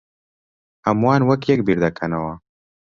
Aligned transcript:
ھەمووان 0.85 1.21
وەک 1.29 1.41
یەک 1.51 1.59
بیردەکەنەوە. 1.67 2.33